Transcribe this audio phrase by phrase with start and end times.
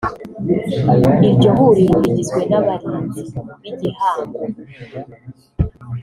[1.27, 3.21] Iryo huriro rigizwe n’abarinzi
[3.61, 4.41] b’igihango